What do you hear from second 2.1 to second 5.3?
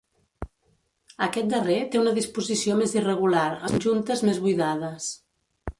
disposició més irregular, amb juntes més buidades.